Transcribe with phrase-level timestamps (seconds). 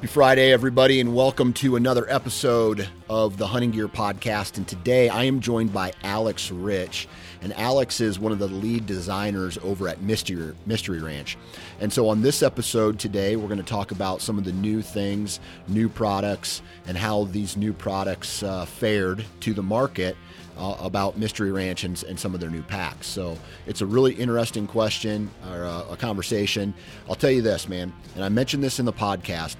[0.00, 4.56] Happy Friday, everybody, and welcome to another episode of the Hunting Gear Podcast.
[4.56, 7.06] And today I am joined by Alex Rich.
[7.42, 11.36] And Alex is one of the lead designers over at Mystery, Mystery Ranch.
[11.80, 14.80] And so on this episode today, we're going to talk about some of the new
[14.80, 20.16] things, new products, and how these new products uh, fared to the market.
[20.58, 23.06] Uh, about Mystery Ranch and, and, some of their new packs.
[23.06, 26.74] So it's a really interesting question or uh, a conversation.
[27.08, 29.56] I'll tell you this, man, and I mentioned this in the podcast.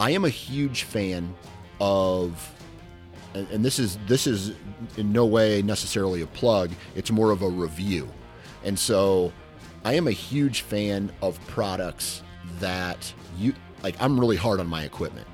[0.00, 1.34] I am a huge fan
[1.80, 2.52] of
[3.34, 4.52] and, and this is this is
[4.96, 8.08] in no way necessarily a plug, it's more of a review.
[8.64, 9.32] And so
[9.84, 12.22] I am a huge fan of products
[12.60, 15.26] that you like I'm really hard on my equipment.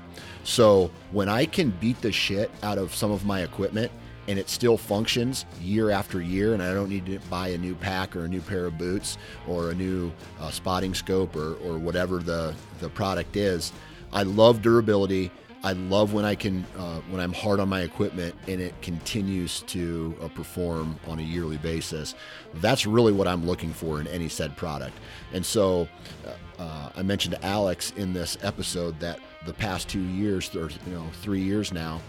[0.43, 3.91] So when I can beat the shit out of some of my equipment
[4.27, 7.75] and it still functions year after year, and I don't need to buy a new
[7.75, 9.17] pack or a new pair of boots
[9.47, 13.71] or a new uh, spotting scope or, or whatever the, the product is,
[14.13, 15.31] I love durability.
[15.63, 19.61] I love when I can uh, when I'm hard on my equipment and it continues
[19.67, 22.15] to uh, perform on a yearly basis.
[22.55, 24.97] That's really what I'm looking for in any said product.
[25.33, 25.87] And so,
[26.25, 30.69] uh, uh I mentioned to Alex in this episode that the past two years, or
[30.87, 32.01] you know, three years now,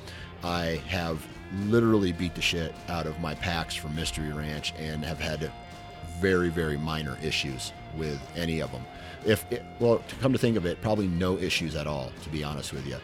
[0.42, 1.24] I have
[1.66, 5.52] literally beat the shit out of my packs from Mystery Ranch and have had
[6.20, 8.82] very very minor issues with any of them.
[9.24, 12.10] If it, well, to come to think of it, probably no issues at all.
[12.22, 12.96] To be honest with you,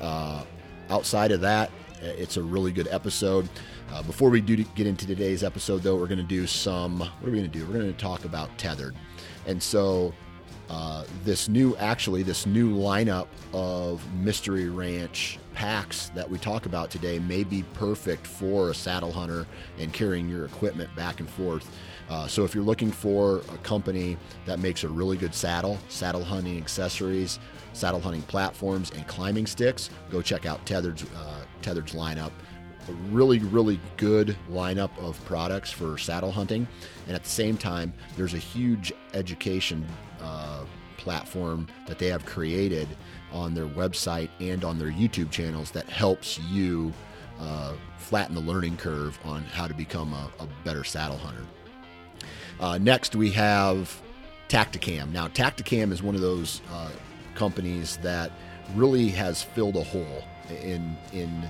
[0.00, 0.44] uh,
[0.90, 1.70] outside of that,
[2.00, 3.48] it's a really good episode.
[3.92, 7.00] Uh, before we do get into today's episode, though, we're going to do some.
[7.00, 7.66] What are we going to do?
[7.66, 8.94] We're going to talk about tethered,
[9.46, 10.14] and so
[10.70, 16.90] uh, this new, actually, this new lineup of Mystery Ranch packs that we talk about
[16.90, 19.46] today may be perfect for a saddle hunter
[19.78, 21.70] and carrying your equipment back and forth.
[22.08, 26.24] Uh, so if you're looking for a company that makes a really good saddle, saddle
[26.24, 27.38] hunting accessories,
[27.72, 32.32] saddle hunting platforms, and climbing sticks, go check out Tethered's, uh, Tethered's lineup.
[32.88, 36.66] A really, really good lineup of products for saddle hunting.
[37.06, 39.86] And at the same time, there's a huge education
[40.22, 40.64] uh,
[40.96, 42.88] platform that they have created
[43.30, 46.92] on their website and on their YouTube channels that helps you
[47.38, 51.44] uh, flatten the learning curve on how to become a, a better saddle hunter.
[52.60, 54.00] Uh, next, we have
[54.48, 55.12] Tactacam.
[55.12, 56.90] Now, Tactacam is one of those uh,
[57.34, 58.32] companies that
[58.74, 60.24] really has filled a hole
[60.62, 61.48] in in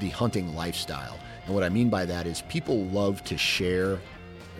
[0.00, 1.18] the hunting lifestyle.
[1.46, 3.98] And what I mean by that is people love to share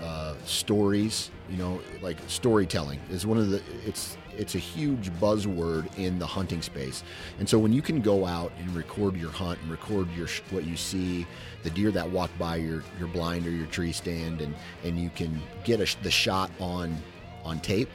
[0.02, 1.30] uh, stories.
[1.50, 3.62] You know, like storytelling is one of the.
[3.84, 7.02] It's it's a huge buzzword in the hunting space.
[7.38, 10.64] And so when you can go out and record your hunt and record your what
[10.64, 11.26] you see,
[11.62, 14.54] the deer that walk by your your blind or your tree stand, and
[14.84, 16.96] and you can get a, the shot on
[17.44, 17.88] on tape,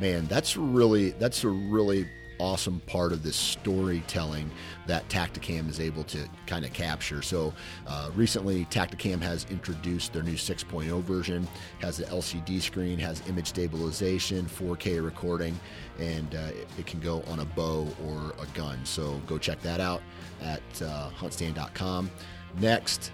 [0.00, 2.06] man, that's really that's a really
[2.42, 4.50] awesome part of this storytelling
[4.88, 7.22] that Tactacam is able to kind of capture.
[7.22, 7.54] So
[7.86, 11.46] uh, recently, Tactacam has introduced their new 6.0 version,
[11.80, 15.58] has the LCD screen, has image stabilization, 4K recording,
[16.00, 18.84] and uh, it, can go on a bow or a gun.
[18.84, 20.02] So go check that out
[20.42, 22.10] at uh, huntstand.com.
[22.58, 23.12] Next,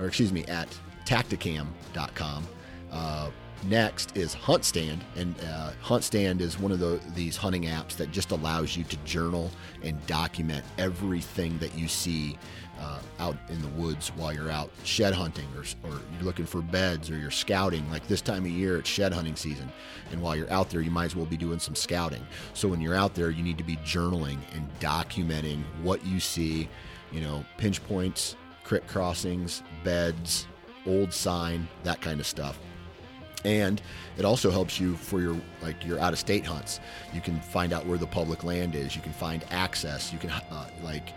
[0.00, 0.74] or excuse me, at
[1.04, 2.46] tactacam.com.
[3.68, 8.32] Next is HuntStand, and uh, HuntStand is one of the, these hunting apps that just
[8.32, 9.52] allows you to journal
[9.84, 12.36] and document everything that you see
[12.80, 16.60] uh, out in the woods while you're out shed hunting or, or you're looking for
[16.60, 17.88] beds or you're scouting.
[17.88, 19.70] Like this time of year, it's shed hunting season,
[20.10, 22.26] and while you're out there, you might as well be doing some scouting.
[22.54, 26.68] So when you're out there, you need to be journaling and documenting what you see.
[27.12, 28.34] You know, pinch points,
[28.64, 30.48] crit crossings, beds,
[30.84, 32.58] old sign, that kind of stuff
[33.44, 33.80] and
[34.16, 36.80] it also helps you for your like your out of state hunts.
[37.12, 38.94] You can find out where the public land is.
[38.94, 40.12] You can find access.
[40.12, 41.12] You can uh, like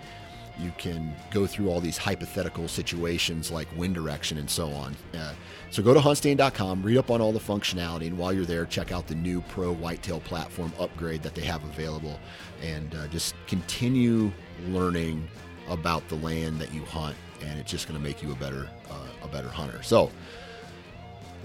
[0.58, 4.96] you can go through all these hypothetical situations like wind direction and so on.
[5.14, 5.34] Uh,
[5.70, 8.92] so go to huntstand.com read up on all the functionality and while you're there check
[8.92, 12.20] out the new pro whitetail platform upgrade that they have available.
[12.62, 14.32] And uh, just continue
[14.68, 15.28] learning
[15.68, 18.70] about the land that you hunt and it's just going to make you a better
[18.90, 19.84] uh, a better hunter.
[19.84, 20.10] So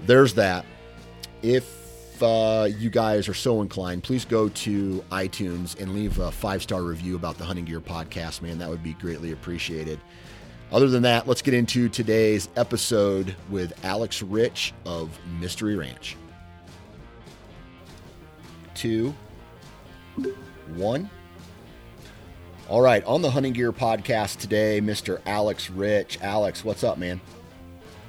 [0.05, 0.65] there's that.
[1.41, 6.61] If uh, you guys are so inclined, please go to iTunes and leave a five
[6.61, 8.57] star review about the Hunting Gear podcast, man.
[8.59, 9.99] That would be greatly appreciated.
[10.71, 15.09] Other than that, let's get into today's episode with Alex Rich of
[15.39, 16.15] Mystery Ranch.
[18.73, 19.13] Two,
[20.75, 21.09] one.
[22.69, 25.19] All right, on the Hunting Gear podcast today, Mr.
[25.25, 26.19] Alex Rich.
[26.21, 27.19] Alex, what's up, man?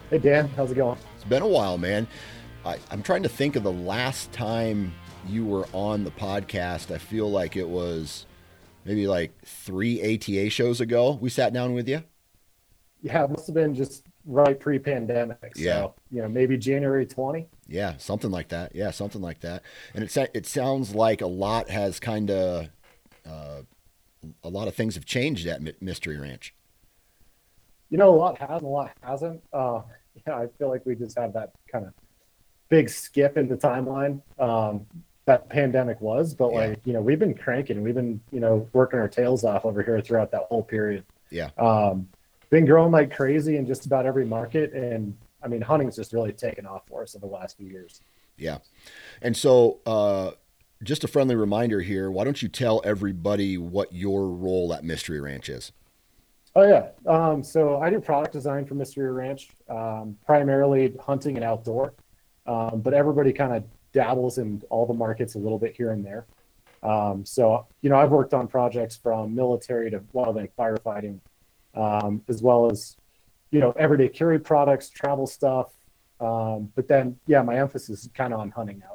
[0.08, 0.99] Hey, Dan, how's it going?
[1.23, 2.09] It's been a while, man.
[2.65, 4.93] I, am trying to think of the last time
[5.29, 6.93] you were on the podcast.
[6.93, 8.27] I feel like it was
[8.85, 11.17] maybe like three ATA shows ago.
[11.21, 12.03] We sat down with you.
[13.03, 15.53] Yeah, it must have been just right pre-pandemic.
[15.55, 17.47] So, yeah, you know, maybe January 20.
[17.69, 18.75] Yeah, something like that.
[18.75, 19.63] Yeah, something like that.
[19.95, 22.69] And it it sounds like a lot has kind of
[23.25, 23.63] uh,
[24.43, 26.53] a lot of things have changed at Mystery Ranch.
[27.93, 29.43] You know, a lot has, and a lot hasn't.
[29.53, 29.83] Uh,
[30.27, 31.93] yeah, I feel like we just have that kind of
[32.71, 34.87] big skip in the timeline um,
[35.27, 36.35] that pandemic was.
[36.35, 36.59] But yeah.
[36.59, 39.83] like, you know, we've been cranking, we've been, you know, working our tails off over
[39.83, 41.05] here throughout that whole period.
[41.29, 41.50] Yeah.
[41.59, 42.09] Um,
[42.49, 46.33] been growing like crazy in just about every market, and I mean, hunting's just really
[46.33, 48.00] taken off for us in the last few years.
[48.38, 48.59] Yeah,
[49.21, 50.31] and so uh,
[50.83, 52.11] just a friendly reminder here.
[52.11, 55.73] Why don't you tell everybody what your role at Mystery Ranch is?
[56.54, 61.44] Oh yeah, um, so I do product design for Mystery Ranch, um, primarily hunting and
[61.44, 61.94] outdoor,
[62.46, 66.04] um, but everybody kind of dabbles in all the markets a little bit here and
[66.04, 66.26] there.
[66.82, 71.20] Um, so you know, I've worked on projects from military to wildland firefighting,
[71.75, 72.96] um, as well as
[73.50, 75.70] you know everyday carry products, travel stuff.
[76.20, 78.92] Um, but then, yeah, my emphasis is kind of on hunting nowadays.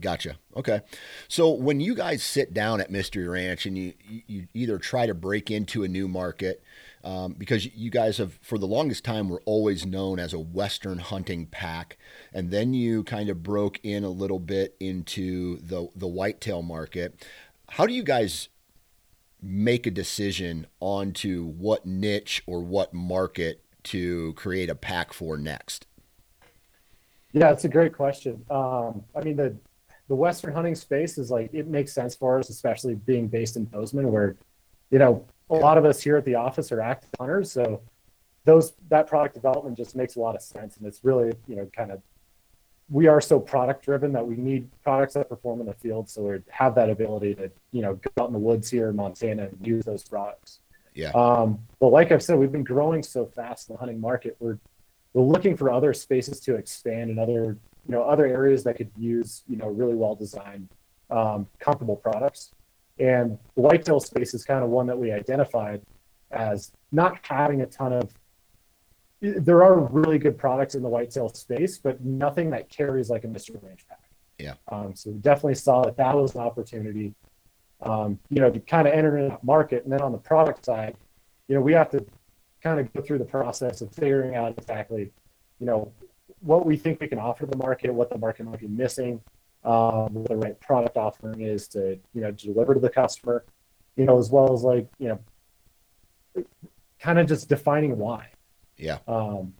[0.00, 0.36] Gotcha.
[0.56, 0.80] Okay.
[1.28, 3.94] So when you guys sit down at Mystery Ranch and you
[4.26, 6.62] you either try to break into a new market,
[7.04, 10.98] um, because you guys have for the longest time were always known as a Western
[10.98, 11.96] hunting pack,
[12.32, 17.24] and then you kind of broke in a little bit into the the whitetail market.
[17.68, 18.48] How do you guys
[19.40, 25.86] make a decision onto what niche or what market to create a pack for next?
[27.32, 28.44] Yeah, it's a great question.
[28.48, 29.56] Um, I mean, the
[30.08, 33.64] the Western hunting space is like it makes sense for us, especially being based in
[33.64, 34.36] Bozeman, where
[34.90, 37.52] you know a lot of us here at the office are active hunters.
[37.52, 37.80] So
[38.44, 41.66] those that product development just makes a lot of sense, and it's really you know
[41.74, 42.02] kind of
[42.90, 46.22] we are so product driven that we need products that perform in the field, so
[46.22, 49.44] we have that ability to you know go out in the woods here in Montana
[49.44, 50.60] and use those products.
[50.94, 51.10] Yeah.
[51.10, 54.36] Um, but like I've said, we've been growing so fast in the hunting market.
[54.38, 54.58] We're
[55.14, 58.90] we're looking for other spaces to expand and other you know other areas that could
[58.96, 60.68] use you know really well designed
[61.10, 62.52] um, comfortable products.
[62.98, 65.82] And the whitetail space is kind of one that we identified
[66.30, 68.12] as not having a ton of
[69.20, 73.28] there are really good products in the whitetail space but nothing that carries like a
[73.28, 74.10] Mystery Ranch pack.
[74.38, 74.54] Yeah.
[74.68, 77.14] Um, so we definitely saw that that was an opportunity
[77.82, 79.84] um, you know to kind of enter in that market.
[79.84, 80.96] And then on the product side
[81.48, 82.04] you know we have to
[82.62, 85.10] kind of go through the process of figuring out exactly
[85.58, 85.92] you know
[86.44, 89.20] what we think we can offer the market, what the market might be missing,
[89.64, 93.44] um, what the right product offering is to you know deliver to the customer,
[93.96, 95.08] you know, as well as like you
[96.36, 96.44] know,
[97.00, 98.28] kind of just defining why.
[98.76, 98.98] Yeah.
[99.08, 99.54] Um,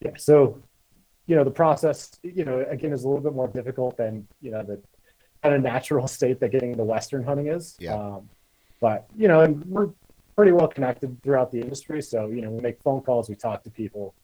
[0.00, 0.12] yeah.
[0.16, 0.62] So,
[1.26, 4.50] you know, the process, you know, again, is a little bit more difficult than you
[4.50, 4.80] know the
[5.42, 7.76] kind of natural state that getting the Western hunting is.
[7.78, 7.94] Yeah.
[7.94, 8.30] Um,
[8.80, 9.90] but you know, and we're
[10.34, 13.62] pretty well connected throughout the industry, so you know, we make phone calls, we talk
[13.64, 14.14] to people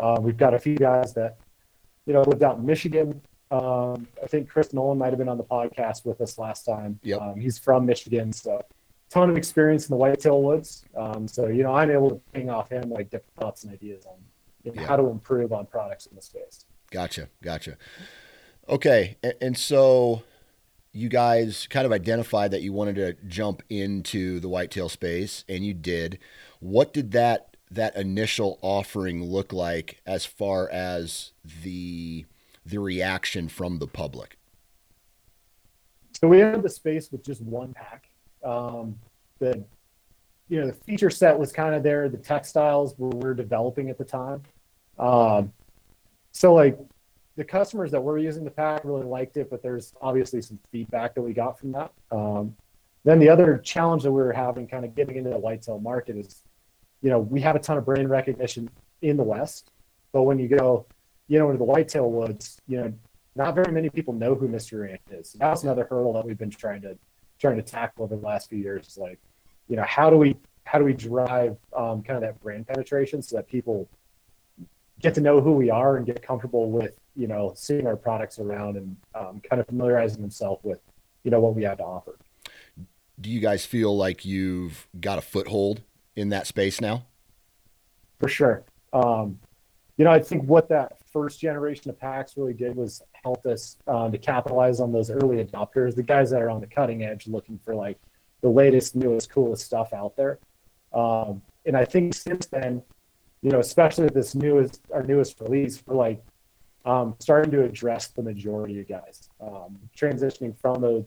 [0.00, 1.38] uh, we've got a few guys that,
[2.06, 3.20] you know, lived out in Michigan.
[3.50, 6.98] Um, I think Chris Nolan might have been on the podcast with us last time.
[7.02, 7.20] Yep.
[7.20, 8.62] Um, he's from Michigan, so
[9.10, 10.84] ton of experience in the whitetail woods.
[10.96, 14.06] Um, so you know, I'm able to ping off him like different thoughts and ideas
[14.06, 14.16] on
[14.62, 14.86] you know, yeah.
[14.86, 16.64] how to improve on products in the space.
[16.90, 17.76] Gotcha, gotcha.
[18.68, 20.22] Okay, and, and so
[20.92, 25.64] you guys kind of identified that you wanted to jump into the whitetail space, and
[25.64, 26.18] you did.
[26.60, 32.24] What did that that initial offering look like as far as the
[32.64, 34.38] the reaction from the public?
[36.20, 38.10] So we entered the space with just one pack.
[38.44, 38.98] Um,
[39.38, 39.64] the
[40.48, 42.08] you know the feature set was kind of there.
[42.08, 44.42] The textiles were we are developing at the time.
[44.98, 45.52] Um,
[46.32, 46.78] so like
[47.36, 51.14] the customers that were using the pack really liked it, but there's obviously some feedback
[51.14, 51.92] that we got from that.
[52.10, 52.54] Um,
[53.04, 56.16] then the other challenge that we were having, kind of getting into the whitetail market,
[56.16, 56.42] is
[57.02, 58.70] you know, we have a ton of brand recognition
[59.02, 59.70] in the West,
[60.12, 60.86] but when you go,
[61.28, 62.92] you know, into the whitetail woods, you know,
[63.36, 65.32] not very many people know who Mystery Ranch is.
[65.38, 66.98] That's another hurdle that we've been trying to
[67.38, 68.88] trying to tackle over the last few years.
[68.88, 69.18] Is like,
[69.68, 73.22] you know, how do we how do we drive um, kind of that brand penetration
[73.22, 73.88] so that people
[75.00, 78.38] get to know who we are and get comfortable with you know seeing our products
[78.38, 80.80] around and um, kind of familiarizing themselves with
[81.24, 82.18] you know what we have to offer.
[83.20, 85.82] Do you guys feel like you've got a foothold
[86.16, 87.06] in that space now?
[88.18, 88.64] For sure.
[88.92, 89.38] Um,
[89.96, 93.76] you know, I think what that first generation of packs really did was help us
[93.86, 97.26] um, to capitalize on those early adopters, the guys that are on the cutting edge
[97.26, 97.98] looking for like
[98.40, 100.38] the latest, newest, coolest stuff out there.
[100.92, 102.82] Um, and I think since then,
[103.42, 106.22] you know, especially this newest, our newest release, we're like
[106.84, 111.04] um, starting to address the majority of guys, um, transitioning from those,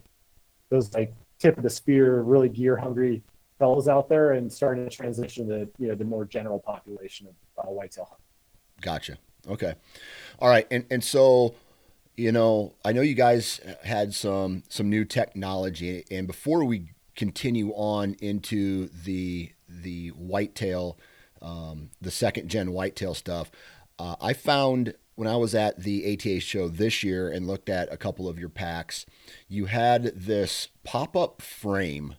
[0.69, 3.23] those like tip of the spear, really gear hungry
[3.59, 7.33] fellows out there, and starting to transition to you know the more general population of
[7.65, 8.25] uh, whitetail hunting.
[8.81, 9.17] Gotcha.
[9.47, 9.73] Okay.
[10.39, 10.67] All right.
[10.71, 11.55] And and so,
[12.15, 17.71] you know, I know you guys had some some new technology, and before we continue
[17.71, 20.97] on into the the whitetail,
[21.41, 23.51] um, the second gen whitetail stuff,
[23.99, 27.91] uh, I found when I was at the ATA show this year and looked at
[27.93, 29.05] a couple of your packs,
[29.47, 32.15] you had this pop up frame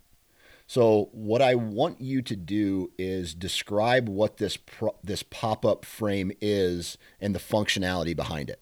[0.75, 6.33] so what I want you to do is describe what this pro- this pop-up frame
[6.40, 8.61] is and the functionality behind it.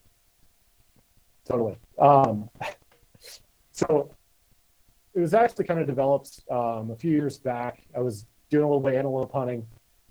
[1.46, 1.78] Totally.
[1.98, 2.50] Um,
[3.70, 4.10] so
[5.14, 7.82] it was actually kind of developed um, a few years back.
[7.96, 9.66] I was doing a little bit of antelope hunting,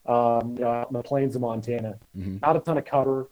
[0.07, 1.99] um, you know, out in the plains of Montana.
[2.17, 2.37] Mm-hmm.
[2.41, 3.29] Not a ton of cover.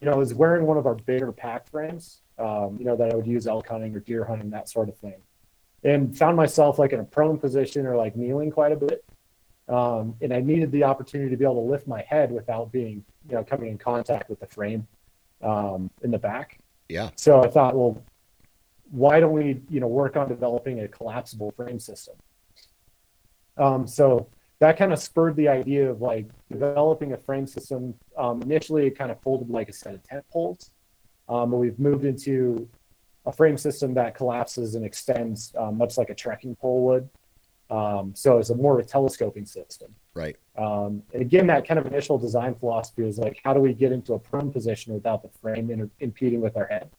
[0.00, 2.22] You know, I was wearing one of our bigger pack frames.
[2.38, 4.96] Um, you know, that I would use elk hunting or deer hunting, that sort of
[4.96, 5.20] thing
[5.86, 9.04] and found myself like in a prone position or like kneeling quite a bit.
[9.68, 13.04] Um, and I needed the opportunity to be able to lift my head without being,
[13.28, 14.86] you know, coming in contact with the frame
[15.42, 16.58] um, in the back.
[16.88, 17.10] Yeah.
[17.16, 18.02] So I thought, well,
[18.90, 22.14] why don't we, you know, work on developing a collapsible frame system?
[23.56, 24.28] Um, so
[24.58, 27.94] that kind of spurred the idea of like developing a frame system.
[28.16, 30.70] Um, initially, it kind of folded like a set of tent poles,
[31.28, 32.68] um, but we've moved into
[33.26, 37.08] a frame system that collapses and extends um, much like a trekking pole would.
[37.68, 39.92] Um, so it's a more of a telescoping system.
[40.14, 40.36] Right.
[40.56, 43.90] Um, and again, that kind of initial design philosophy is like, how do we get
[43.90, 46.90] into a prone position without the frame in, impeding with our head,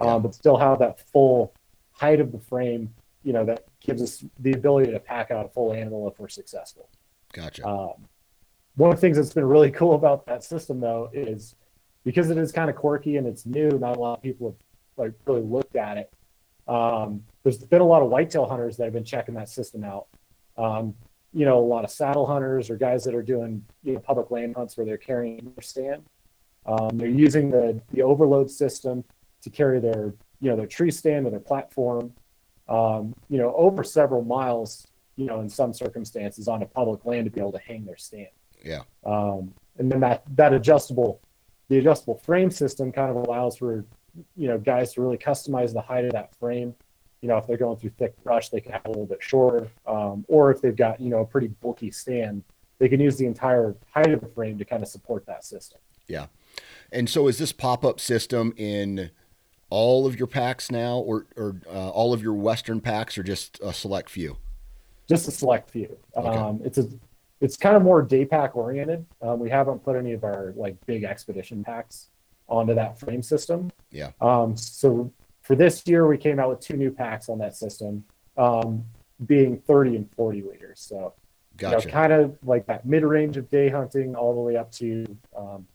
[0.00, 0.14] yeah.
[0.14, 1.52] Um, but still have that full
[1.92, 5.48] height of the frame, you know, that gives us the ability to pack out a
[5.48, 6.88] full animal if we're successful.
[7.32, 7.66] Gotcha.
[7.66, 8.08] Um,
[8.76, 11.56] one of the things that's been really cool about that system, though, is
[12.04, 14.58] because it is kind of quirky and it's new, not a lot of people have
[14.96, 16.12] like really looked at it.
[16.66, 20.06] Um, there's been a lot of whitetail hunters that have been checking that system out.
[20.56, 20.94] Um,
[21.32, 24.30] you know, a lot of saddle hunters or guys that are doing you know, public
[24.30, 26.04] land hunts where they're carrying their stand.
[26.66, 29.04] Um, they're using the the overload system
[29.42, 32.14] to carry their you know their tree stand or their platform.
[32.68, 34.86] Um, you know, over several miles.
[35.16, 37.96] You know, in some circumstances, on a public land to be able to hang their
[37.96, 38.28] stand.
[38.64, 38.82] Yeah.
[39.04, 41.20] Um, and then that that adjustable
[41.68, 43.84] the adjustable frame system kind of allows for
[44.36, 46.74] you know guys to really customize the height of that frame.
[47.20, 49.68] You know, if they're going through thick brush, they can have a little bit shorter,
[49.86, 52.42] um, or if they've got you know a pretty bulky stand,
[52.78, 55.80] they can use the entire height of the frame to kind of support that system.
[56.06, 56.26] Yeah,
[56.92, 59.10] and so is this pop up system in
[59.70, 63.58] all of your packs now, or or uh, all of your Western packs, or just
[63.62, 64.36] a select few?
[65.08, 65.96] Just a select few.
[66.16, 66.28] Okay.
[66.28, 66.88] Um, it's a
[67.40, 69.04] it's kind of more day pack oriented.
[69.20, 72.10] Um, we haven't put any of our like big expedition packs
[72.48, 73.70] onto that frame system.
[73.90, 74.10] Yeah.
[74.20, 78.04] Um, so for this year, we came out with two new packs on that system,
[78.36, 78.84] um,
[79.26, 80.80] being 30 and 40 liters.
[80.80, 81.14] So,
[81.56, 81.80] gotcha.
[81.80, 84.72] you know, kind of like that mid range of day hunting, all the way up
[84.72, 85.04] to
[85.36, 85.66] um,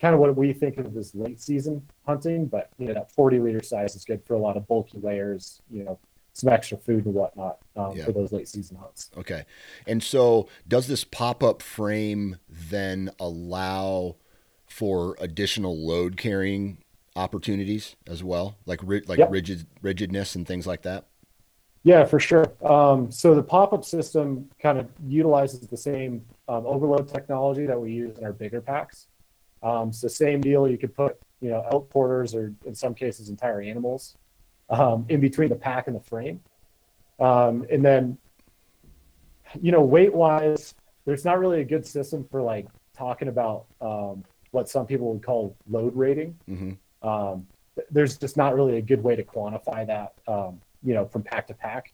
[0.00, 2.46] kind of what we think of as late season hunting.
[2.46, 5.62] But you know, that 40 liter size is good for a lot of bulky layers.
[5.70, 5.98] You know,
[6.32, 8.04] some extra food and whatnot um, yeah.
[8.04, 9.10] for those late season hunts.
[9.16, 9.44] Okay.
[9.86, 14.16] And so, does this pop up frame then allow
[14.72, 16.78] for additional load carrying
[17.14, 19.30] opportunities as well, like like yep.
[19.30, 21.04] rigid rigidness and things like that?
[21.84, 22.52] Yeah, for sure.
[22.64, 27.92] Um, so the pop-up system kind of utilizes the same um, overload technology that we
[27.92, 29.08] use in our bigger packs.
[29.62, 30.66] Um, so same deal.
[30.66, 34.16] You could put you know elk quarters or in some cases entire animals
[34.70, 36.40] um, in between the pack and the frame,
[37.20, 38.16] um, and then
[39.60, 40.74] you know weight wise,
[41.04, 45.24] there's not really a good system for like talking about um, what some people would
[45.24, 46.38] call load rating.
[46.48, 47.08] Mm-hmm.
[47.08, 47.46] Um,
[47.90, 51.46] there's just not really a good way to quantify that, um, you know, from pack
[51.48, 51.92] to pack.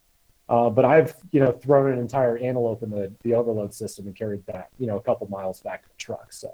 [0.48, 4.16] Uh, but I've, you know, thrown an entire antelope in the, the overload system and
[4.16, 6.32] carried that, you know, a couple miles back to the truck.
[6.32, 6.50] So,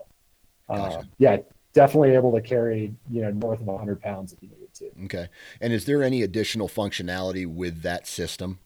[0.68, 1.08] uh, gotcha.
[1.18, 1.37] yeah,
[1.73, 4.90] definitely able to carry, you know, north of 100 pounds if you needed to.
[5.04, 5.28] Okay.
[5.61, 8.58] And is there any additional functionality with that system?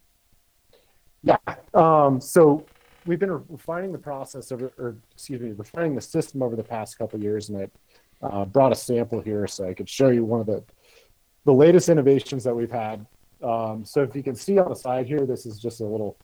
[1.22, 1.36] Yeah.
[1.74, 2.64] Um, so
[3.06, 6.98] we've been refining the process over, or excuse me, refining the system over the past
[6.98, 7.68] couple years, and I
[8.20, 10.64] Uh, brought a sample here so I could show you one of the
[11.44, 13.06] the latest innovations that we've had.
[13.40, 16.16] Um, so if you can see on the side here, this is just a little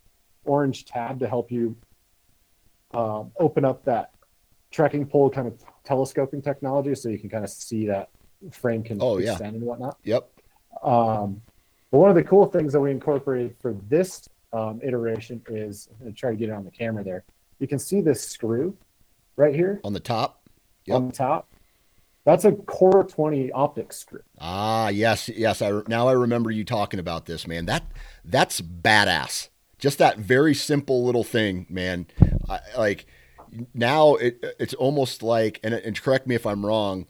[0.45, 1.76] orange tab to help you
[2.95, 4.11] um, open up that
[4.73, 5.54] trekking pole kind of
[5.85, 8.11] telescoping technology, so you can kind of see that
[8.50, 9.31] frame can Oh, yeah.
[9.31, 9.97] extend and whatnot.
[10.02, 10.28] Yep.
[10.83, 11.40] Um,
[11.93, 15.99] but one of the cool things that we incorporated for this um, iteration is I'm
[16.04, 17.25] going to try to get it on the camera there.
[17.58, 18.76] You can see this screw
[19.37, 20.49] right here On the top.
[20.87, 20.96] Yep.
[20.96, 21.49] on the top.
[22.25, 24.23] That's a quarter 20 optics screw.
[24.38, 25.61] Ah, yes, yes.
[25.61, 27.66] I now I remember you talking about this, man.
[27.66, 27.84] That
[28.25, 29.49] that's badass.
[29.78, 32.06] Just that very simple little thing, man.
[32.49, 33.06] I, like
[33.75, 37.06] now it it's almost like, and, and correct me if I'm wrong.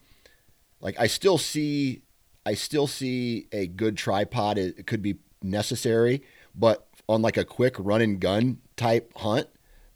[0.80, 2.02] Like I still see,
[2.44, 4.58] I still see a good tripod.
[4.58, 6.22] It, it could be necessary,
[6.56, 9.48] but on like a quick run and gun type hunt,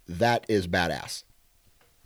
[0.07, 1.25] that is badass.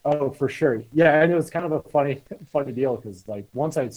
[0.05, 0.83] Oh, for sure.
[0.93, 3.91] Yeah, and it was kind of a funny, funny deal because like once I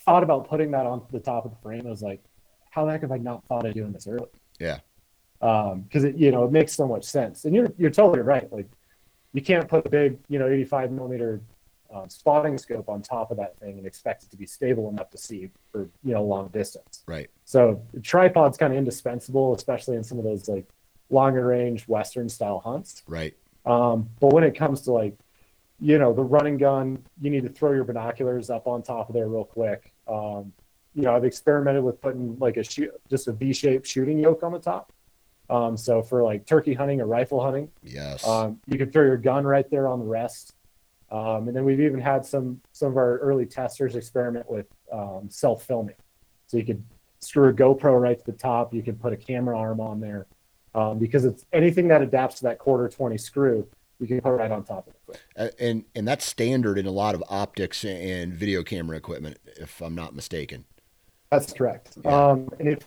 [0.00, 2.22] thought about putting that on the top of the frame, I was like,
[2.70, 4.28] how the heck have I not thought of doing this early?
[4.58, 4.78] Yeah.
[5.42, 8.50] Um, because it you know it makes so much sense, and you're you're totally right.
[8.50, 8.66] Like
[9.34, 11.42] you can't put a big you know 85 millimeter
[11.92, 15.10] um, spotting scope on top of that thing and expect it to be stable enough
[15.10, 17.02] to see for you know long distance.
[17.06, 17.28] Right.
[17.44, 20.66] So the tripod's kind of indispensable, especially in some of those like
[21.10, 23.02] longer range Western style hunts.
[23.06, 23.36] Right.
[23.64, 25.16] Um, but when it comes to like,
[25.80, 29.14] you know, the running gun, you need to throw your binoculars up on top of
[29.14, 29.92] there real quick.
[30.08, 30.52] Um,
[30.94, 34.52] you know, I've experimented with putting like a shoot, just a V-shaped shooting yoke on
[34.52, 34.92] the top.
[35.50, 38.26] Um, so for like turkey hunting or rifle hunting, Yes.
[38.26, 40.54] um, you can throw your gun right there on the rest.
[41.10, 45.28] Um, and then we've even had some some of our early testers experiment with um,
[45.30, 45.94] self filming.
[46.48, 46.82] So you could
[47.20, 48.74] screw a GoPro right to the top.
[48.74, 50.26] You can put a camera arm on there
[50.74, 53.68] um, because it's anything that adapts to that quarter twenty screw.
[53.98, 55.54] You can put right on top of it.
[55.58, 59.94] And and that's standard in a lot of optics and video camera equipment, if I'm
[59.94, 60.64] not mistaken.
[61.30, 61.98] That's correct.
[62.04, 62.30] Yeah.
[62.30, 62.80] Um, and if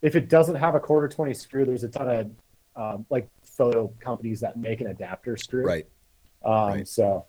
[0.00, 2.30] if it doesn't have a quarter twenty screw, there's a ton of
[2.76, 5.64] um, like photo companies that make an adapter screw.
[5.64, 5.86] Right.
[6.44, 6.88] Um, Right.
[6.88, 7.26] So,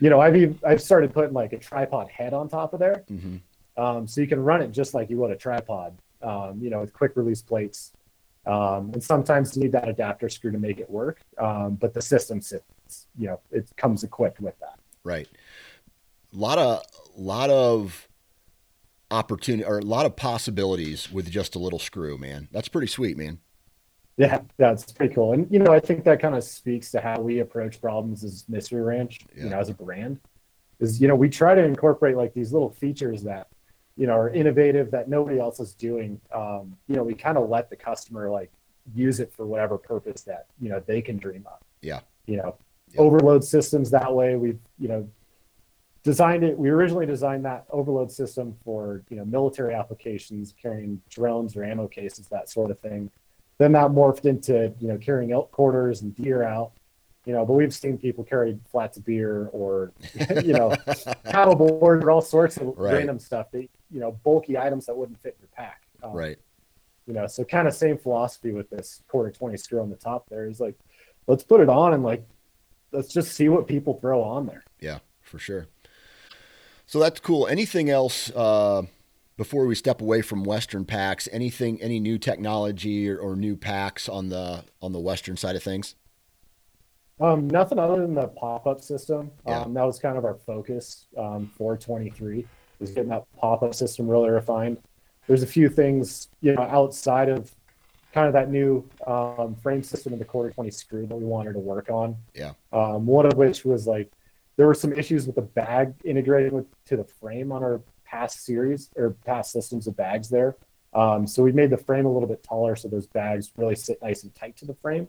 [0.00, 3.04] you know, I've even, I've started putting like a tripod head on top of there,
[3.08, 3.36] hmm
[3.76, 5.96] um, so you can run it just like you would a tripod.
[6.22, 7.92] Um, you know, with quick release plates.
[8.44, 11.22] Um, and sometimes you need that adapter screw to make it work.
[11.38, 14.78] Um, but the system sits, you know, it comes equipped with that.
[15.02, 15.28] Right.
[16.34, 16.82] A lot of
[17.16, 18.06] lot of
[19.10, 22.48] opportunity or a lot of possibilities with just a little screw, man.
[22.52, 23.38] That's pretty sweet, man.
[24.28, 25.32] Yeah, that's pretty cool.
[25.32, 28.44] And you know, I think that kind of speaks to how we approach problems as
[28.50, 29.44] Mystery Ranch, Yeah.
[29.44, 30.20] you know, as a brand.
[30.78, 33.46] Is you know, we try to incorporate like these little features that,
[33.96, 36.20] you know, are innovative that nobody else is doing.
[36.34, 38.50] Um, you know, we kind of let the customer like
[38.94, 41.58] use it for whatever purpose that, you know, they can dream of.
[41.80, 42.00] Yeah.
[42.26, 42.56] You know,
[42.92, 43.00] Yeah.
[43.00, 44.36] overload systems that way.
[44.36, 45.08] We've, you know,
[46.02, 46.58] designed it.
[46.58, 51.88] We originally designed that overload system for, you know, military applications, carrying drones or ammo
[51.88, 53.10] cases, that sort of thing
[53.60, 56.72] then that morphed into you know carrying elk quarters and deer out
[57.26, 59.92] you know but we've seen people carry flats of beer or
[60.42, 60.74] you know
[61.24, 62.94] paddle board or all sorts of Right.
[62.94, 66.38] random stuff that you know bulky items that wouldn't fit in your pack Um, Right.
[67.06, 70.24] you know so kind of same philosophy with this quarter 20 screw on the top
[70.30, 70.76] there is like
[71.26, 72.24] let's put it on and like
[72.92, 75.66] let's just see what people throw on there Yeah, for sure.
[76.86, 77.46] So that's cool.
[77.46, 78.82] Anything else uh,
[79.40, 81.26] before we step away from Western packs?
[81.32, 85.62] Anything, any new technology or, or new packs on the on the Western side of
[85.62, 85.94] things?
[87.18, 89.30] Um, nothing other than the pop-up system.
[89.46, 89.62] Yeah.
[89.62, 92.44] Um, that was kind of our focus um, for 23
[92.80, 94.76] was getting that pop-up system really refined.
[95.26, 97.50] There's a few things, you know, outside of
[98.12, 101.54] kind of that new um, frame system in the quarter 20 screw that we wanted
[101.54, 102.14] to work on.
[102.34, 102.52] Yeah.
[102.74, 104.12] Um, one of which was like
[104.58, 108.44] there were some issues with the bag integrating with to the frame on our past
[108.44, 110.56] series or past systems of bags there.
[110.92, 114.02] Um, so we made the frame a little bit taller so those bags really sit
[114.02, 115.06] nice and tight to the frame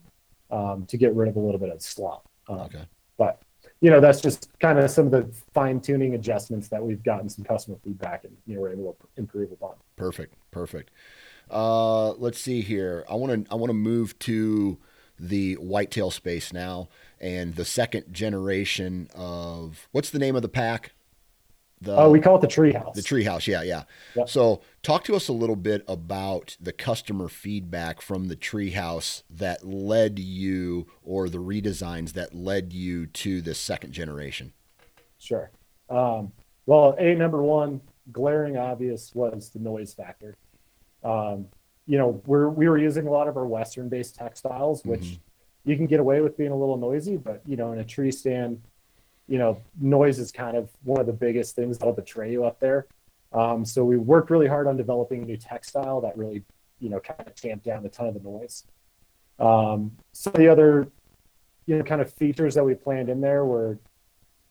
[0.51, 2.27] um, to get rid of a little bit of slop.
[2.47, 2.83] Um, Okay.
[3.17, 3.41] But
[3.81, 7.29] you know that's just kind of some of the fine tuning adjustments that we've gotten
[7.29, 9.75] some customer feedback and you know we're able to improve upon.
[9.95, 10.33] Perfect.
[10.51, 10.91] Perfect.
[11.49, 13.05] Uh, let's see here.
[13.09, 14.77] I want to I want to move to
[15.19, 20.93] the whitetail space now and the second generation of what's the name of the pack?
[21.81, 22.93] The Oh, we call it the treehouse.
[22.93, 23.47] the treehouse.
[23.47, 23.83] Yeah, yeah.
[24.15, 24.29] Yep.
[24.29, 29.65] So talk to us a little bit about the customer feedback from the treehouse that
[29.65, 34.53] led you, or the redesigns that led you to the second generation.
[35.17, 35.49] Sure.
[35.89, 36.31] Um,
[36.67, 40.35] well, a number one glaring obvious was the noise factor.
[41.03, 41.47] Um,
[41.87, 45.19] you know, we're we were using a lot of our Western-based textiles, which Mhm.
[45.65, 48.11] you can get away with being a little noisy, but you know, in a tree
[48.11, 48.61] stand,
[49.27, 52.59] you know, noise is kind of one of the biggest things that'll betray you up
[52.59, 52.87] there.
[53.33, 56.43] Um, so we worked really hard on developing a new textile that really,
[56.79, 58.65] you know, kind of tamped down a ton of the noise.
[59.39, 60.87] Um, some of the other,
[61.65, 63.79] you know, kind of features that we planned in there were,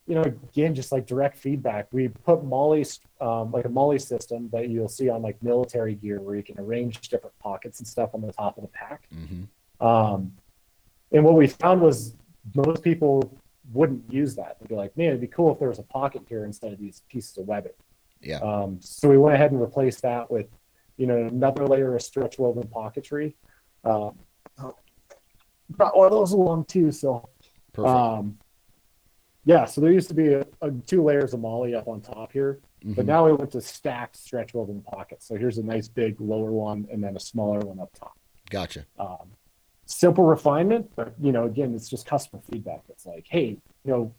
[0.07, 1.89] you know, again, just like direct feedback.
[1.93, 2.85] We put MOLLE,
[3.21, 6.59] um, like a MOLLE system that you'll see on like military gear where you can
[6.59, 9.09] arrange different pockets and stuff on the top of the pack.
[9.15, 9.87] Mm-hmm.
[9.87, 10.33] Um,
[11.13, 12.15] and what we found was
[12.55, 13.39] most people
[13.73, 14.59] wouldn't use that.
[14.59, 16.79] They'd be like, man, it'd be cool if there was a pocket here instead of
[16.79, 17.73] these pieces of webbing.
[18.21, 18.39] Yeah.
[18.39, 20.47] Um, so we went ahead and replaced that with,
[20.97, 23.35] you know, another layer of stretch woven pocketry.
[23.85, 24.19] Um,
[25.71, 26.91] brought one of those along too.
[26.91, 27.29] So,
[27.73, 27.95] Perfect.
[27.95, 28.39] um,
[29.45, 32.33] yeah, so there used to be a, a two layers of MOLLE up on top
[32.33, 33.09] here, but Mhm.
[33.09, 35.27] now we went to stacked stretch woven pockets.
[35.27, 38.19] So here's a nice big lower one and then a smaller one up top.
[38.51, 38.85] Gotcha.
[38.99, 39.31] Um,
[39.91, 42.83] simple refinement, but you know, again, it's just customer feedback.
[42.89, 44.15] It's like, hey, you know,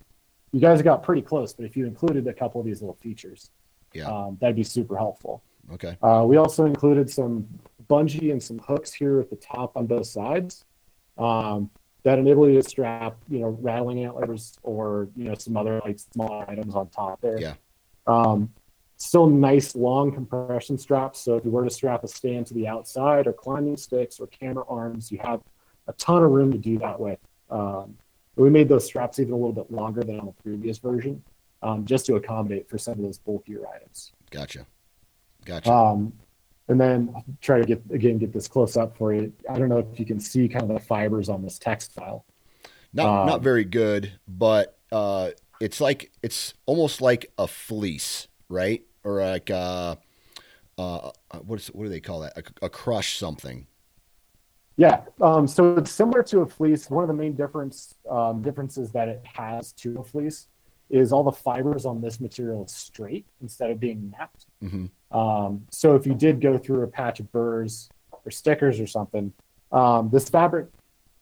[0.52, 3.50] you guys got pretty close, but if you included a couple of these little features,
[3.94, 4.08] Yeah.
[4.08, 5.42] um, that'd be super helpful.
[5.72, 5.98] Okay.
[6.02, 7.48] Uh, we also included some
[7.90, 10.66] bungee and some hooks here at the top on both sides
[11.18, 11.70] um,
[12.04, 16.00] that enable you to strap, you know, rattling antlers or you know some other like
[16.00, 17.40] small items on top there.
[17.40, 17.54] Yeah.
[18.08, 18.52] Um,
[18.98, 21.20] still nice long compression straps.
[21.20, 24.28] So if you were to strap a stand to the outside or climbing sticks or
[24.28, 25.42] camera arms, you have
[25.92, 27.20] a ton of room to do that with.
[27.50, 27.98] Um,
[28.36, 31.22] we made those straps even a little bit longer than on the previous version,
[31.62, 34.14] um, just to accommodate for some of those bulkier items.
[34.30, 34.66] Gotcha.
[35.46, 35.72] Gotcha.
[35.72, 36.14] Um,
[36.70, 39.34] and then try to get again get this close up for you.
[39.50, 42.26] I don't know if you can see kind of the fibers on this textile.
[42.94, 48.84] not not um, very good, but uh, it's like it's almost like a fleece, right?
[49.04, 49.96] Or like uh,
[50.78, 51.12] uh,
[51.44, 52.38] what is what do they call that?
[52.38, 53.68] A, a crush something.
[54.82, 56.90] Yeah, um, so it's similar to a fleece.
[56.90, 60.48] One of the main difference um, differences that it has to a fleece
[60.90, 64.48] is all the fibers on this material is straight instead of being napped.
[64.60, 68.88] hmm Um, so if you did go through a patch of burrs or stickers or
[68.88, 69.32] something,
[69.72, 70.66] um, this fabric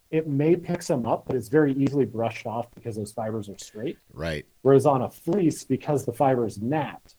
[0.10, 3.58] it may pick some up, but it's very easily brushed off because those fibers are
[3.58, 3.98] straight.
[4.13, 4.45] Right.
[4.62, 7.15] Whereas on a fleece, because the fiber is napped,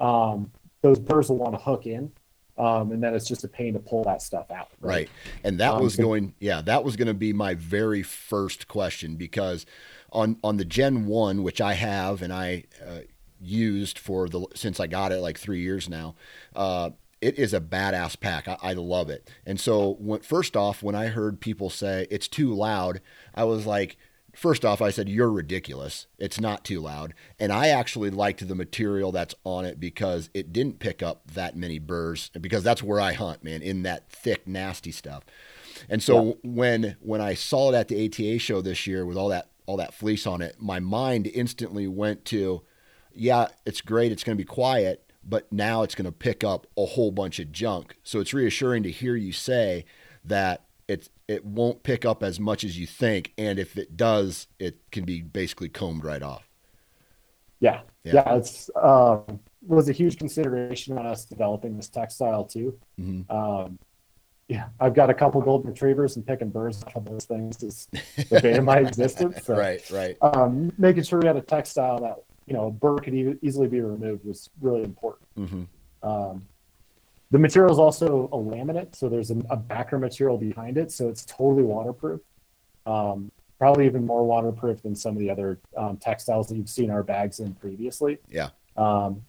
[0.00, 2.10] um, those burrs will want to hook in,
[2.58, 4.70] um, and then it's just a pain to pull that stuff out.
[4.80, 5.10] Right.
[5.42, 9.16] And that Um, was going yeah, that was going to be my very first question
[9.16, 9.64] because
[10.12, 13.00] on on the Gen 1 which I have and I uh,
[13.40, 16.16] used for the since I got it like 3 years now,
[16.54, 16.90] uh
[17.20, 18.46] it is a badass pack.
[18.48, 19.30] I, I love it.
[19.46, 23.00] And so when, first off, when I heard people say it's too loud,
[23.34, 23.96] I was like,
[24.34, 26.06] first off, I said, you're ridiculous.
[26.18, 27.14] It's not too loud.
[27.38, 31.56] And I actually liked the material that's on it because it didn't pick up that
[31.56, 35.24] many burrs because that's where I hunt, man, in that thick, nasty stuff.
[35.88, 39.28] And so when when I saw it at the ATA show this year with all
[39.28, 42.62] that all that fleece on it, my mind instantly went to,
[43.14, 46.66] yeah, it's great, it's going to be quiet, but now it's going to pick up
[46.76, 47.96] a whole bunch of junk.
[48.02, 49.84] So it's reassuring to hear you say
[50.24, 54.46] that it it won't pick up as much as you think, and if it does,
[54.58, 56.48] it can be basically combed right off.
[57.60, 58.14] Yeah, Yeah.
[58.14, 62.78] yeah, it's um, was a huge consideration on us developing this textile too.
[62.96, 63.78] hmm Um,
[64.48, 67.88] yeah, I've got a couple golden retrievers and picking birds off of those things is
[68.28, 69.42] the bane of my existence.
[69.46, 70.18] So, Right, right.
[70.20, 73.68] um, making sure we had a textile that you know a bird could e- easily
[73.68, 75.26] be removed was really important.
[75.36, 75.62] hmm
[76.02, 76.46] Um,
[77.34, 81.08] the material is also a laminate, so there's a, a backer material behind it, so
[81.08, 82.20] it's totally waterproof.
[82.86, 86.92] Um, probably even more waterproof than some of the other um, textiles that you've seen
[86.92, 88.18] our bags in previously.
[88.28, 88.50] Yeah.
[88.76, 89.24] Um,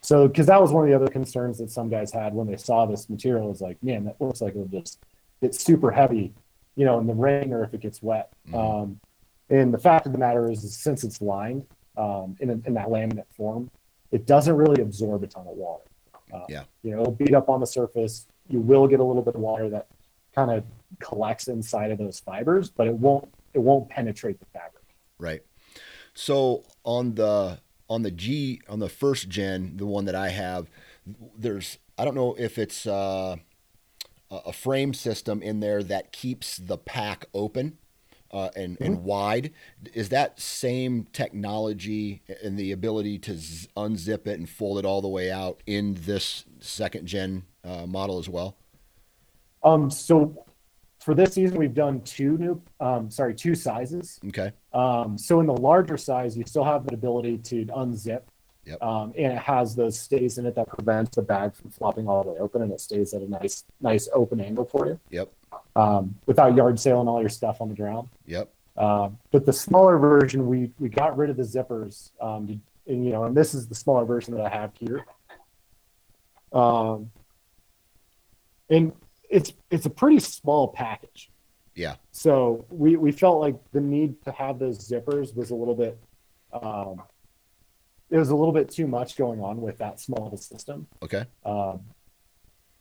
[0.00, 2.56] so, because that was one of the other concerns that some guys had when they
[2.56, 5.00] saw this material is like, man, that looks like it'll just
[5.42, 6.32] it's super heavy,
[6.76, 8.30] you know, in the rain or if it gets wet.
[8.48, 8.54] Mhm.
[8.54, 9.00] Um,
[9.48, 12.74] and the fact of the matter is, is since it's lined um, in, a, in
[12.74, 13.68] that laminate form,
[14.12, 15.89] it doesn't really absorb a ton of water.
[16.32, 16.64] Uh, Yeah.
[16.82, 18.26] You know, it'll beat up on the surface.
[18.48, 19.86] You will get a little bit of water that
[20.34, 20.64] kind of
[20.98, 24.84] collects inside of those fibers, but it won't it won't penetrate the fabric.
[25.18, 25.42] Right.
[26.14, 30.68] So on the on the G on the first gen, the one that I have,
[31.36, 33.36] there's I don't know if it's uh,
[34.30, 37.78] a a frame system in there that keeps the pack open
[38.32, 39.52] uh, and and wide.
[39.94, 45.02] Is that same technology and the ability to z- unzip it and fold it all
[45.02, 48.56] the way out in this second gen uh, model as well?
[49.62, 50.44] Um, so
[51.00, 54.20] for this season, we've done two new, um, sorry, two sizes.
[54.28, 54.52] Okay.
[54.72, 58.22] Um, so in the larger size, you still have the ability to unzip.
[58.66, 58.82] Yep.
[58.82, 62.22] Um, and it has those stays in it that prevents the bag from flopping all
[62.22, 65.32] the way open, and it stays at a nice, nice open angle for you Yep.
[65.76, 68.08] Um, without yard sailing all your stuff on the ground.
[68.26, 68.52] Yep.
[68.76, 73.12] Uh, but the smaller version, we we got rid of the zippers, um, and you
[73.12, 75.04] know, and this is the smaller version that I have here.
[76.52, 77.10] Um,
[78.68, 78.92] and
[79.28, 81.30] it's it's a pretty small package.
[81.74, 81.96] Yeah.
[82.12, 85.98] So we we felt like the need to have those zippers was a little bit,
[86.52, 87.02] um,
[88.10, 90.86] it was a little bit too much going on with that small of a system.
[91.02, 91.24] Okay.
[91.44, 91.80] Um,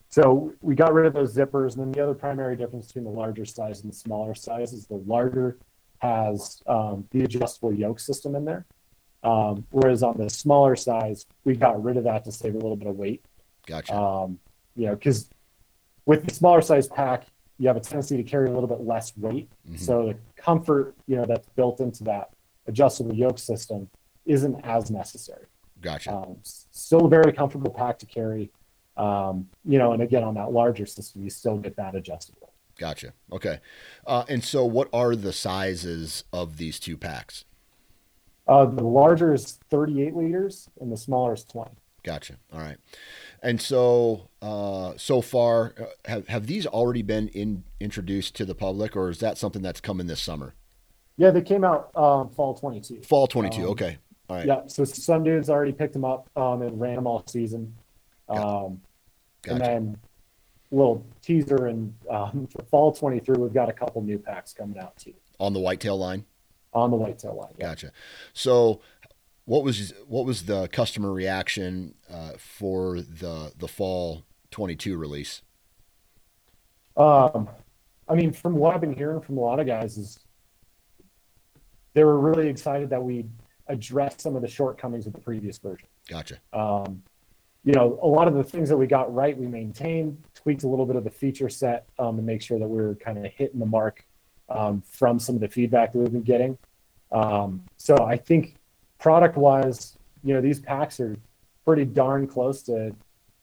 [0.10, 3.12] so we got rid of those zippers, and then the other primary difference between the
[3.12, 5.58] larger size and the smaller size is the larger
[6.00, 8.65] has um, the adjustable yoke system in there,
[9.24, 12.78] um, whereas on the smaller size we got rid of that to save a little
[12.78, 13.24] bit of weight.
[13.67, 13.93] Gotcha.
[13.95, 14.39] Um,
[14.76, 15.30] you know, because
[16.06, 17.26] with the smaller size pack,
[17.60, 19.52] you have a tendency to carry a little bit less weight.
[19.69, 19.78] Mhm.
[19.78, 22.30] So the comfort, you know, that's built into that
[22.67, 23.89] adjustable yoke system
[24.26, 25.45] isn't as necessary.
[25.82, 26.15] Gotcha.
[26.15, 28.52] Um, still a very comfortable pack to carry.
[29.00, 32.52] Um, you know, and again, on that larger system, you still get that adjustable.
[32.78, 33.14] Gotcha.
[33.32, 33.60] Okay.
[34.06, 37.46] Uh, and so, what are the sizes of these two packs?
[38.48, 41.72] Uh, the larger is 38 liters and the smaller is 20.
[42.04, 42.38] Gotcha.
[42.52, 42.78] All right.
[43.44, 48.56] And so, uh, so far, uh, have have these already been in, introduced to the
[48.56, 50.56] public, or is that something that's coming this summer?
[51.18, 53.04] Yeah, they came out um, fall 22.
[53.04, 53.64] Fall twenty two.
[53.64, 53.98] Um, okay.
[54.30, 54.46] All right.
[54.46, 57.76] Yeah, so some dudes already picked them up um, and ran them all season.
[58.30, 58.82] Um,
[59.47, 59.71] And Gotcha.
[59.71, 59.97] then
[60.71, 64.95] little teaser and um, for fall 23, we've got a couple new packs coming out
[64.97, 66.25] too On the whitetail line.
[66.73, 67.54] on the whitetail line.
[67.58, 67.67] Yeah.
[67.67, 67.91] Gotcha.
[68.34, 68.82] So,
[69.45, 75.41] what was what was the customer reaction uh, for the the fall twenty two release?
[76.95, 77.49] Um,
[78.08, 80.19] I mean, from what I've been hearing from a lot of guys is
[81.93, 83.25] they were really excited that we
[83.67, 85.88] addressed some of the shortcomings of the previous version.
[86.08, 86.38] Gotcha.
[86.54, 87.02] Um,
[87.63, 90.67] you know, a lot of the things that we got right, we maintained, tweaked a
[90.67, 93.32] little bit of the feature set um, to make sure that we are kind of
[93.34, 94.06] hitting the mark
[94.50, 96.58] um, from some of the feedback that we've been getting.
[97.12, 98.56] Um, so I think
[98.98, 101.17] product wise, you know, these packs are
[101.65, 102.95] pretty darn close to,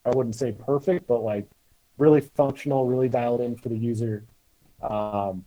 [0.04, 1.46] I wouldn't say perfect, but like
[1.98, 4.24] really functional, really dialed in for the user.
[4.82, 5.44] Um,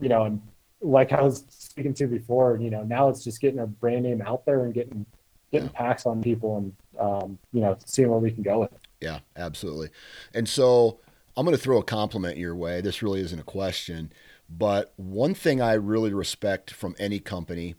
[0.00, 0.42] you know, and
[0.80, 4.22] like I was speaking to before, you know, now it's just getting our brand name
[4.22, 5.06] out there and getting
[5.54, 8.80] getting packs on people and um, you know, seeing where we can go with it.
[9.00, 9.90] Yeah, absolutely.
[10.32, 11.00] And so
[11.36, 12.80] I'm going to throw a compliment your way.
[12.80, 14.12] This really isn't a question,
[14.48, 17.74] but one thing I really respect from any company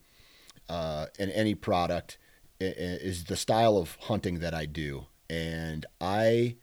[0.69, 2.17] uh, and any product
[2.59, 6.55] is the style of hunting that I do, and I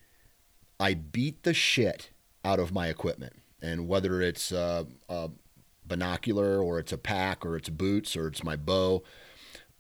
[0.81, 2.11] I beat the shit
[2.45, 5.31] out of my equipment, and whether it's uh, a
[5.87, 9.03] binocular or it's a pack or it's boots or it's my bow.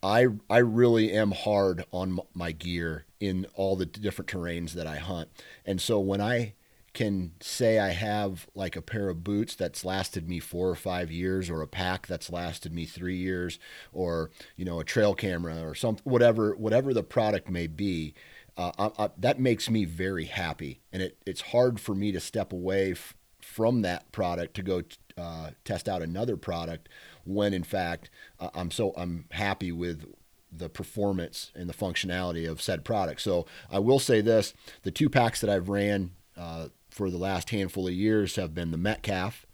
[0.02, 4.96] I I really am hard on my gear in all the different terrains that I
[4.96, 5.28] hunt.
[5.64, 6.54] And so when I
[6.92, 11.10] can say I have like a pair of boots that's lasted me 4 or 5
[11.10, 13.58] years or a pack that's lasted me 3 years
[13.92, 18.14] or you know a trail camera or something whatever whatever the product may be
[18.58, 22.20] uh, I, I, that makes me very happy and it, it's hard for me to
[22.20, 24.82] step away f- from that product to go
[25.16, 26.88] uh, test out another product
[27.24, 30.04] when in fact uh, I'm so I'm happy with
[30.50, 33.20] the performance and the functionality of said product.
[33.22, 37.50] So I will say this: the two packs that I've ran uh, for the last
[37.50, 39.46] handful of years have been the Metcalf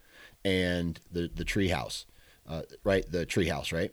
[0.44, 2.04] and the the Treehouse,
[2.48, 3.11] uh, right?
[3.11, 3.92] The Treehouse, right?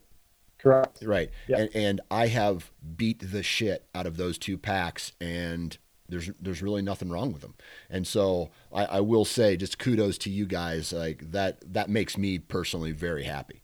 [0.57, 1.03] Correct.
[1.03, 1.29] Right.
[1.47, 1.59] Yeah.
[1.59, 5.77] And, and I have beat the shit out of those two packs, and
[6.09, 7.53] there's there's really nothing wrong with them.
[7.89, 10.91] And so I, I will say, just kudos to you guys.
[10.91, 13.61] Like that that makes me personally very happy.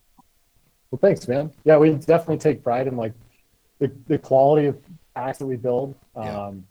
[0.91, 1.51] Well, thanks, man.
[1.63, 3.13] Yeah, we definitely take pride in like
[3.79, 4.77] the, the quality of
[5.15, 5.95] packs that we build.
[6.15, 6.47] Yeah.
[6.47, 6.67] Um,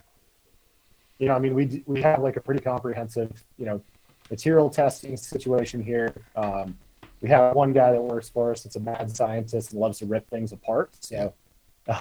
[1.19, 3.83] you know, I mean, we we have like a pretty comprehensive, you know,
[4.31, 6.15] material testing situation here.
[6.37, 6.79] Um,
[7.21, 8.65] we have one guy that works for us.
[8.65, 10.91] It's a mad scientist and loves to rip things apart.
[11.01, 11.35] So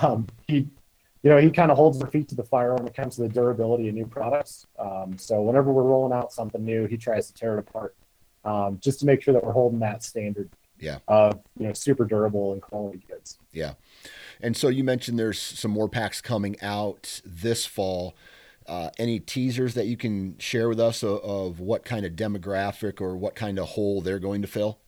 [0.02, 0.68] um, he,
[1.24, 3.24] you know, he kind of holds their feet to the fire when it comes to
[3.24, 4.66] the durability of new products.
[4.78, 7.96] Um, so whenever we're rolling out something new, he tries to tear it apart
[8.46, 10.50] um, just to make sure that we're holding that standard
[10.80, 11.00] Yeah.
[11.08, 13.38] of you know super durable and quality goods.
[13.52, 13.74] Yeah.
[14.42, 18.16] And so you mentioned there's some more packs coming out this fall.
[18.66, 23.02] Uh, any teasers that you can share with us of, of what kind of demographic
[23.02, 24.80] or what kind of hole they're going to fill?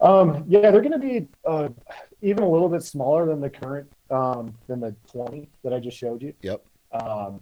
[0.00, 1.68] Um, yeah, they're going to be uh,
[2.22, 5.96] even a little bit smaller than the current um, than the 20 that I just
[5.96, 6.34] showed you.
[6.42, 6.64] Yep.
[6.92, 7.40] Um,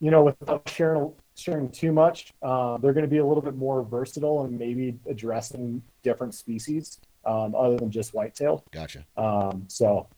[0.00, 3.56] you know, without sharing sharing too much, uh, they're going to be a little bit
[3.56, 8.64] more versatile and maybe addressing different species um, other than just whitetail.
[8.70, 9.04] Gotcha.
[9.16, 10.08] Um, so,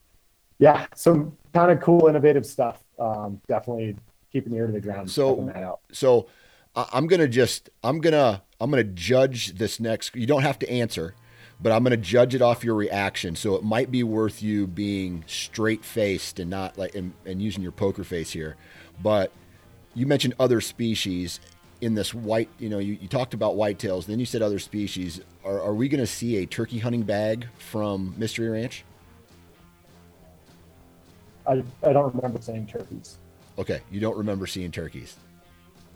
[0.58, 2.82] yeah, some kind of cool, innovative stuff.
[2.98, 3.96] Um, definitely
[4.32, 5.10] keeping the ear to the ground.
[5.10, 5.80] So- checking that out.
[5.92, 6.26] So
[6.76, 10.14] I'm gonna just I'm gonna I'm gonna judge this next.
[10.14, 11.14] You don't have to answer,
[11.58, 13.34] but I'm gonna judge it off your reaction.
[13.34, 17.62] So it might be worth you being straight faced and not like and, and using
[17.62, 18.56] your poker face here.
[19.02, 19.32] But
[19.96, 21.40] you mentioned other species
[21.80, 22.48] in this white.
[22.58, 24.06] You know, you, you talked about whitetails.
[24.06, 25.20] Then you said other species.
[25.44, 28.84] Are, are we going to see a turkey hunting bag from Mystery Ranch?
[31.46, 33.18] I, I don't remember saying turkeys.
[33.58, 35.16] Okay, you don't remember seeing turkeys.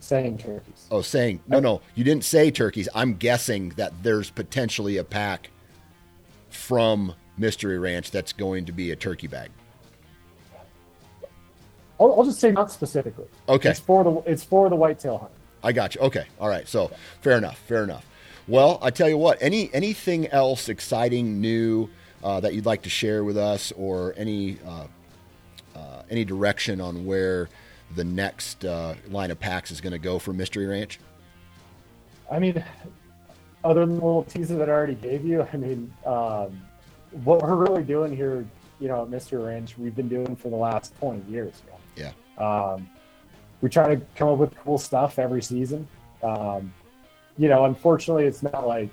[0.00, 0.86] Saying turkeys.
[0.90, 2.88] Oh, saying no, no, you didn't say turkeys.
[2.94, 5.50] I'm guessing that there's potentially a pack
[6.48, 9.50] from Mystery Ranch that's going to be a turkey bag.
[12.00, 13.26] I'll, I'll just say not specifically.
[13.48, 13.70] Okay.
[13.70, 15.32] It's for the it's for the whitetail hunt.
[15.62, 16.00] I got you.
[16.00, 16.66] Okay, all right.
[16.66, 17.58] So fair enough.
[17.68, 18.06] Fair enough.
[18.48, 19.38] Well, I tell you what.
[19.40, 21.90] Any anything else exciting, new
[22.24, 24.86] uh, that you'd like to share with us, or any uh,
[25.76, 27.48] uh, any direction on where
[27.96, 30.98] the next uh, line of packs is going to go for Mystery Ranch?
[32.30, 32.64] I mean,
[33.64, 36.62] other than the little teaser that I already gave you, I mean, um,
[37.24, 38.46] what we're really doing here,
[38.80, 41.62] you know, at Mystery Ranch, we've been doing for the last 20 years.
[41.96, 42.12] Yeah.
[42.38, 42.88] Um,
[43.60, 45.86] we try to come up with cool stuff every season.
[46.22, 46.72] Um,
[47.36, 48.90] you know, unfortunately, it's not like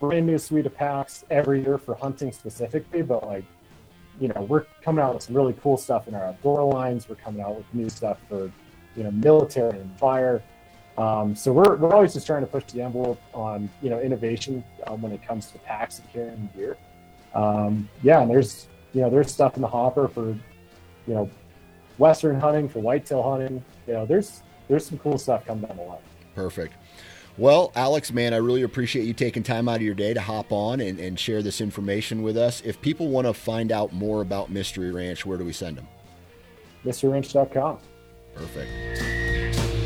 [0.00, 3.44] brand new suite of packs every year for hunting specifically, but like,
[4.20, 7.08] you know, we're coming out with some really cool stuff in our outdoor lines.
[7.08, 8.50] We're coming out with new stuff for,
[8.96, 10.42] you know, military and fire.
[10.96, 14.64] Um, so we're, we're always just trying to push the envelope on, you know, innovation
[14.86, 16.76] um, when it comes to packs and carrying gear.
[17.34, 20.38] Um, yeah, and there's, you know, there's stuff in the hopper for, you
[21.14, 21.30] know,
[21.98, 23.64] western hunting, for whitetail hunting.
[23.86, 25.98] You know, there's there's some cool stuff coming down the line.
[26.34, 26.74] Perfect.
[27.36, 30.50] Well, Alex, man, I really appreciate you taking time out of your day to hop
[30.50, 32.60] on and, and share this information with us.
[32.64, 35.86] If people want to find out more about Mystery Ranch, where do we send them?
[36.84, 37.78] MysteryRanch.com.
[38.34, 39.77] Perfect.